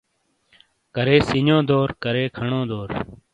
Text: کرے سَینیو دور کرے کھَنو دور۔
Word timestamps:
کرے 0.95 1.17
سَینیو 1.27 1.57
دور 1.69 1.89
کرے 2.03 2.23
کھَنو 2.35 2.61
دور۔ 2.69 2.89